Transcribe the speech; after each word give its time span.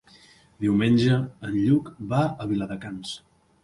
Diumenge 0.65 1.19
en 1.51 1.55
Lluc 1.59 1.95
va 2.15 2.27
a 2.35 2.53
Viladecans. 2.53 3.19